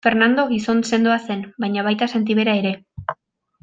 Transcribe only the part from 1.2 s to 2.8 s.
zen baina baita sentibera ere.